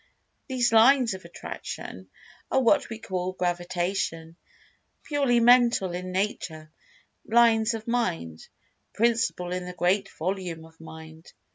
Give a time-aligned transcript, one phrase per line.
[0.47, 2.09] These "Lines of Attraction"
[2.49, 8.47] are what we call Gravitation—purely Mental in nature—Lines of Mind
[8.95, 11.31] Principle in the great volume of mind.